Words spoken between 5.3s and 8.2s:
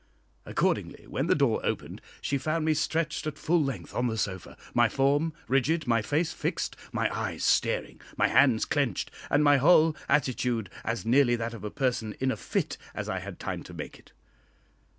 rigid, my face fixed, my eyes staring,